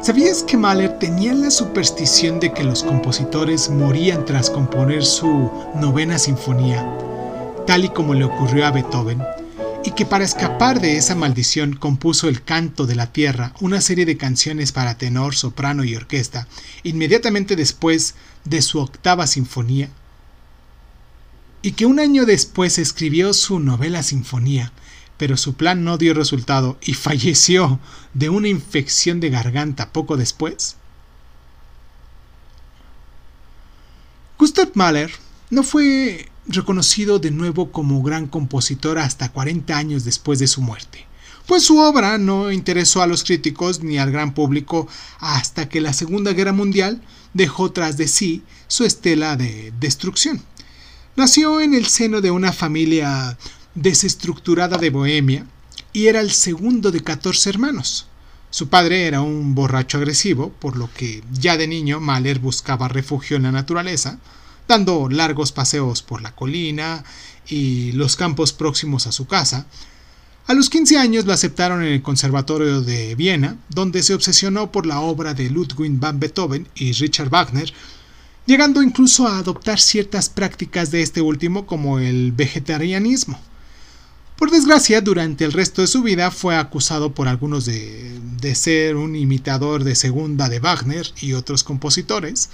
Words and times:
¿Sabías 0.00 0.42
que 0.44 0.56
Mahler 0.56 0.98
tenía 0.98 1.34
la 1.34 1.50
superstición 1.50 2.38
de 2.40 2.52
que 2.52 2.64
los 2.64 2.84
compositores 2.84 3.68
morían 3.68 4.24
tras 4.24 4.48
componer 4.48 5.04
su 5.04 5.50
novena 5.74 6.18
sinfonía, 6.18 6.86
tal 7.66 7.84
y 7.84 7.88
como 7.88 8.14
le 8.14 8.24
ocurrió 8.24 8.66
a 8.66 8.70
Beethoven? 8.70 9.22
y 9.84 9.92
que 9.92 10.04
para 10.04 10.24
escapar 10.24 10.80
de 10.80 10.96
esa 10.96 11.14
maldición 11.14 11.74
compuso 11.74 12.28
El 12.28 12.42
Canto 12.42 12.86
de 12.86 12.94
la 12.94 13.12
Tierra, 13.12 13.54
una 13.60 13.80
serie 13.80 14.04
de 14.04 14.16
canciones 14.16 14.72
para 14.72 14.98
tenor, 14.98 15.34
soprano 15.34 15.84
y 15.84 15.94
orquesta, 15.94 16.46
inmediatamente 16.82 17.56
después 17.56 18.14
de 18.44 18.60
su 18.60 18.80
octava 18.80 19.26
sinfonía, 19.26 19.88
y 21.62 21.72
que 21.72 21.86
un 21.86 22.00
año 22.00 22.26
después 22.26 22.78
escribió 22.78 23.32
su 23.32 23.60
novela 23.60 24.02
sinfonía, 24.02 24.72
pero 25.18 25.36
su 25.36 25.54
plan 25.54 25.84
no 25.84 25.98
dio 25.98 26.14
resultado 26.14 26.78
y 26.80 26.94
falleció 26.94 27.80
de 28.14 28.30
una 28.30 28.48
infección 28.48 29.20
de 29.20 29.30
garganta 29.30 29.92
poco 29.92 30.16
después. 30.16 30.76
Gustav 34.38 34.70
Mahler 34.74 35.10
no 35.50 35.64
fue 35.64 36.30
reconocido 36.46 37.18
de 37.18 37.32
nuevo 37.32 37.72
como 37.72 38.02
gran 38.02 38.28
compositor 38.28 38.98
hasta 38.98 39.30
40 39.30 39.76
años 39.76 40.04
después 40.04 40.38
de 40.38 40.46
su 40.46 40.62
muerte, 40.62 41.06
pues 41.46 41.64
su 41.64 41.78
obra 41.78 42.18
no 42.18 42.52
interesó 42.52 43.02
a 43.02 43.08
los 43.08 43.24
críticos 43.24 43.82
ni 43.82 43.98
al 43.98 44.12
gran 44.12 44.34
público 44.34 44.86
hasta 45.18 45.68
que 45.68 45.80
la 45.80 45.92
Segunda 45.92 46.32
Guerra 46.32 46.52
Mundial 46.52 47.02
dejó 47.34 47.72
tras 47.72 47.96
de 47.96 48.06
sí 48.06 48.42
su 48.68 48.84
estela 48.84 49.36
de 49.36 49.72
destrucción. 49.80 50.42
Nació 51.16 51.60
en 51.60 51.74
el 51.74 51.86
seno 51.86 52.20
de 52.20 52.30
una 52.30 52.52
familia 52.52 53.36
desestructurada 53.82 54.76
de 54.76 54.90
Bohemia 54.90 55.46
y 55.92 56.06
era 56.06 56.20
el 56.20 56.32
segundo 56.32 56.90
de 56.90 57.00
14 57.00 57.50
hermanos. 57.50 58.06
Su 58.50 58.68
padre 58.68 59.06
era 59.06 59.20
un 59.20 59.54
borracho 59.54 59.98
agresivo, 59.98 60.50
por 60.50 60.76
lo 60.76 60.92
que 60.92 61.22
ya 61.32 61.56
de 61.56 61.68
niño 61.68 62.00
Mahler 62.00 62.38
buscaba 62.38 62.88
refugio 62.88 63.36
en 63.36 63.44
la 63.44 63.52
naturaleza, 63.52 64.18
dando 64.66 65.08
largos 65.08 65.52
paseos 65.52 66.02
por 66.02 66.22
la 66.22 66.34
colina 66.34 67.04
y 67.46 67.92
los 67.92 68.16
campos 68.16 68.52
próximos 68.52 69.06
a 69.06 69.12
su 69.12 69.26
casa. 69.26 69.66
A 70.46 70.54
los 70.54 70.70
15 70.70 70.98
años 70.98 71.26
lo 71.26 71.32
aceptaron 71.32 71.82
en 71.82 71.92
el 71.92 72.02
Conservatorio 72.02 72.80
de 72.80 73.14
Viena, 73.14 73.58
donde 73.68 74.02
se 74.02 74.14
obsesionó 74.14 74.72
por 74.72 74.86
la 74.86 75.00
obra 75.00 75.34
de 75.34 75.50
Ludwig 75.50 75.92
van 75.98 76.18
Beethoven 76.18 76.66
y 76.74 76.92
Richard 76.92 77.28
Wagner, 77.28 77.72
llegando 78.46 78.82
incluso 78.82 79.28
a 79.28 79.38
adoptar 79.38 79.78
ciertas 79.78 80.30
prácticas 80.30 80.90
de 80.90 81.02
este 81.02 81.20
último 81.20 81.66
como 81.66 81.98
el 81.98 82.32
vegetarianismo. 82.32 83.38
Por 84.38 84.52
desgracia, 84.52 85.00
durante 85.00 85.44
el 85.44 85.52
resto 85.52 85.82
de 85.82 85.88
su 85.88 86.00
vida 86.04 86.30
fue 86.30 86.56
acusado 86.56 87.12
por 87.12 87.26
algunos 87.26 87.64
de, 87.64 88.20
de 88.40 88.54
ser 88.54 88.94
un 88.94 89.16
imitador 89.16 89.82
de 89.82 89.96
segunda 89.96 90.48
de 90.48 90.60
Wagner 90.60 91.12
y 91.20 91.32
otros 91.32 91.64
compositores, 91.64 92.48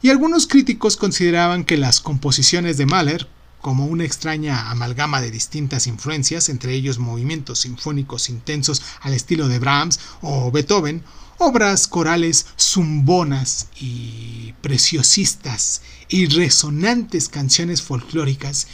y 0.00 0.08
algunos 0.08 0.46
críticos 0.46 0.96
consideraban 0.96 1.64
que 1.64 1.76
las 1.76 2.00
composiciones 2.00 2.78
de 2.78 2.86
Mahler, 2.86 3.28
como 3.60 3.84
una 3.84 4.04
extraña 4.04 4.70
amalgama 4.70 5.20
de 5.20 5.30
distintas 5.30 5.86
influencias, 5.86 6.48
entre 6.48 6.72
ellos 6.72 6.98
movimientos 6.98 7.60
sinfónicos 7.60 8.30
intensos 8.30 8.80
al 9.02 9.12
estilo 9.12 9.48
de 9.48 9.58
Brahms 9.58 10.00
o 10.22 10.50
Beethoven, 10.50 11.04
obras 11.36 11.88
corales 11.88 12.46
zumbonas 12.58 13.66
y 13.78 14.54
preciosistas 14.62 15.82
y 16.08 16.24
resonantes 16.26 17.28
canciones 17.28 17.82
folclóricas, 17.82 18.66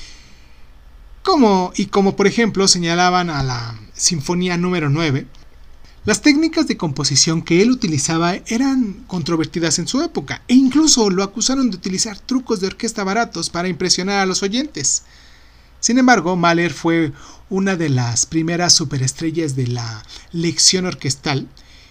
como 1.28 1.74
y 1.76 1.86
como 1.86 2.16
por 2.16 2.26
ejemplo 2.26 2.66
señalaban 2.68 3.28
a 3.28 3.42
la 3.42 3.78
Sinfonía 3.92 4.56
número 4.56 4.88
9, 4.88 5.26
las 6.06 6.22
técnicas 6.22 6.66
de 6.68 6.78
composición 6.78 7.42
que 7.42 7.60
él 7.60 7.70
utilizaba 7.70 8.36
eran 8.46 9.04
controvertidas 9.06 9.78
en 9.78 9.86
su 9.86 10.00
época 10.00 10.40
e 10.48 10.54
incluso 10.54 11.10
lo 11.10 11.22
acusaron 11.22 11.70
de 11.70 11.76
utilizar 11.76 12.18
trucos 12.18 12.60
de 12.60 12.68
orquesta 12.68 13.04
baratos 13.04 13.50
para 13.50 13.68
impresionar 13.68 14.20
a 14.20 14.24
los 14.24 14.42
oyentes. 14.42 15.02
Sin 15.80 15.98
embargo, 15.98 16.34
Mahler 16.34 16.72
fue 16.72 17.12
una 17.50 17.76
de 17.76 17.90
las 17.90 18.24
primeras 18.24 18.72
superestrellas 18.72 19.54
de 19.54 19.66
la 19.66 20.02
lección 20.32 20.86
orquestal 20.86 21.46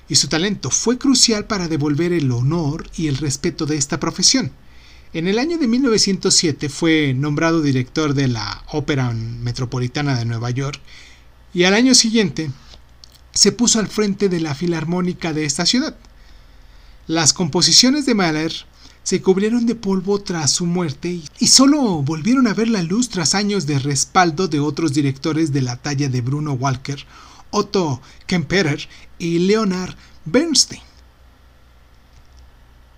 y 0.09 0.16
su 0.16 0.30
talento 0.30 0.72
fue 0.72 0.97
crucial 0.97 1.46
para 1.46 1.68
devolver 1.68 2.12
el 2.12 2.31
honor 2.31 2.90
y 2.97 3.06
el 3.06 3.18
respeto 3.18 3.68
de 3.68 3.78
esta 3.78 4.00
profesión. 4.00 4.52
En 5.17 5.28
el 5.28 5.39
año 5.39 5.57
de 5.57 5.67
1907 5.67 6.69
fue 6.69 7.16
nombrado 7.16 7.63
director 7.63 8.13
de 8.13 8.28
la 8.28 8.63
Ópera 8.72 9.11
Metropolitana 9.13 10.16
de 10.16 10.25
Nueva 10.25 10.51
York 10.51 10.79
y 11.55 11.63
al 11.63 11.73
año 11.73 11.95
siguiente 11.95 12.51
se 13.31 13.51
puso 13.51 13.79
al 13.79 13.88
frente 13.88 14.29
de 14.29 14.39
la 14.39 14.53
filarmónica 14.53 15.33
de 15.33 15.45
esta 15.45 15.66
ciudad. 15.66 15.97
Las 17.07 17.33
composiciones 17.33 18.05
de 18.05 18.13
Mahler 18.13 18.53
se 19.01 19.19
cubrieron 19.23 19.66
de 19.66 19.73
polvo 19.73 20.22
tras 20.22 20.51
su 20.51 20.67
muerte 20.67 21.19
y 21.39 21.47
solo 21.47 21.81
volvieron 22.03 22.45
a 22.45 22.53
ver 22.53 22.67
la 22.67 22.84
luz 22.84 23.09
tras 23.09 23.34
años 23.34 23.66
de 23.66 23.79
respaldo 23.79 24.47
de 24.47 24.59
otros 24.59 24.94
directores 24.94 25.51
de 25.51 25.63
la 25.63 25.78
talla 25.78 26.09
de 26.09 26.22
Bruno 26.22 26.53
Walker, 26.53 27.03
Otto 27.49 28.03
Kemperer 28.28 28.88
y 29.17 29.39
Leonard 29.39 29.95
Bernstein. 30.25 30.87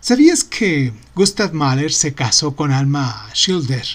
¿Sabías 0.02 0.46
que 0.46 0.94
Gustav 1.14 1.54
Mahler 1.54 1.92
se 1.92 2.14
casó 2.14 2.56
con 2.56 2.72
Alma 2.72 3.30
Schilder, 3.36 3.86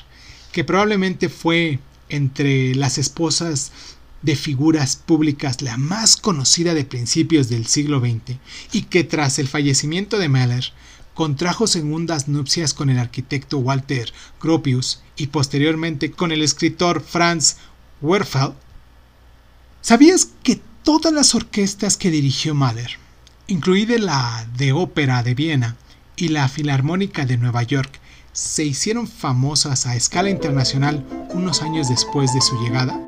que 0.52 0.62
probablemente 0.62 1.30
fue 1.30 1.78
entre 2.10 2.74
las 2.74 2.98
esposas 2.98 3.72
de 4.20 4.36
figuras 4.36 4.96
públicas 4.96 5.62
la 5.62 5.78
más 5.78 6.18
conocida 6.18 6.74
de 6.74 6.84
principios 6.84 7.48
del 7.48 7.66
siglo 7.66 8.00
XX 8.00 8.36
y 8.70 8.82
que 8.82 9.02
tras 9.02 9.38
el 9.38 9.48
fallecimiento 9.48 10.18
de 10.18 10.28
Mahler 10.28 10.74
contrajo 11.14 11.66
segundas 11.66 12.28
nupcias 12.28 12.74
con 12.74 12.90
el 12.90 12.98
arquitecto 12.98 13.56
Walter 13.56 14.12
Gropius 14.42 15.00
y 15.16 15.28
posteriormente 15.28 16.10
con 16.10 16.32
el 16.32 16.42
escritor 16.42 17.02
Franz 17.02 17.56
Werfel. 18.02 18.52
¿Sabías 19.80 20.28
que 20.42 20.60
todas 20.82 21.14
las 21.14 21.34
orquestas 21.34 21.96
que 21.96 22.10
dirigió 22.10 22.54
Mahler, 22.54 22.98
incluida 23.46 23.96
la 23.96 24.46
de 24.58 24.72
ópera 24.72 25.22
de 25.22 25.34
Viena 25.34 25.76
y 26.16 26.28
la 26.28 26.48
Filarmónica 26.48 27.24
de 27.24 27.36
Nueva 27.36 27.62
York, 27.62 28.00
se 28.32 28.64
hicieron 28.64 29.06
famosas 29.06 29.86
a 29.86 29.96
escala 29.96 30.30
internacional 30.30 31.06
unos 31.34 31.62
años 31.62 31.88
después 31.88 32.34
de 32.34 32.40
su 32.40 32.60
llegada? 32.62 33.00